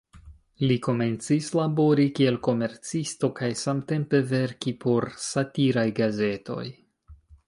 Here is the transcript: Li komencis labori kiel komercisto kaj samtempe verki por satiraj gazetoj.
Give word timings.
Li 0.69 0.75
komencis 0.85 1.49
labori 1.57 2.05
kiel 2.19 2.39
komercisto 2.47 3.29
kaj 3.41 3.49
samtempe 3.59 4.21
verki 4.31 4.73
por 4.87 5.07
satiraj 5.27 5.85
gazetoj. 6.01 6.63